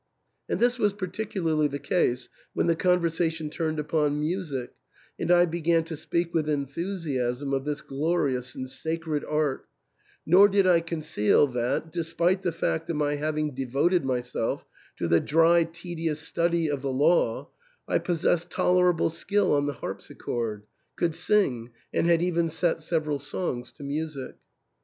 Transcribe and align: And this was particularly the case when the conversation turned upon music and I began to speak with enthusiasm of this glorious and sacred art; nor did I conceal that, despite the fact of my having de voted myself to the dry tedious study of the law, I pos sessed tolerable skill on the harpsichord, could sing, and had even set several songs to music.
And 0.49 0.59
this 0.59 0.79
was 0.79 0.93
particularly 0.93 1.67
the 1.67 1.77
case 1.77 2.27
when 2.55 2.65
the 2.65 2.75
conversation 2.75 3.51
turned 3.51 3.77
upon 3.77 4.19
music 4.19 4.73
and 5.19 5.29
I 5.29 5.45
began 5.45 5.83
to 5.83 5.95
speak 5.95 6.33
with 6.33 6.49
enthusiasm 6.49 7.53
of 7.53 7.65
this 7.65 7.81
glorious 7.81 8.55
and 8.55 8.67
sacred 8.67 9.23
art; 9.23 9.67
nor 10.25 10.47
did 10.47 10.65
I 10.65 10.79
conceal 10.81 11.45
that, 11.49 11.91
despite 11.91 12.41
the 12.41 12.51
fact 12.51 12.89
of 12.89 12.95
my 12.95 13.13
having 13.17 13.53
de 13.53 13.65
voted 13.65 14.03
myself 14.03 14.65
to 14.97 15.07
the 15.07 15.19
dry 15.19 15.65
tedious 15.65 16.19
study 16.19 16.67
of 16.67 16.81
the 16.81 16.89
law, 16.91 17.49
I 17.87 17.99
pos 17.99 18.23
sessed 18.23 18.49
tolerable 18.49 19.11
skill 19.11 19.53
on 19.53 19.67
the 19.67 19.73
harpsichord, 19.73 20.63
could 20.95 21.13
sing, 21.13 21.73
and 21.93 22.07
had 22.07 22.23
even 22.23 22.49
set 22.49 22.81
several 22.81 23.19
songs 23.19 23.71
to 23.73 23.83
music. 23.83 24.33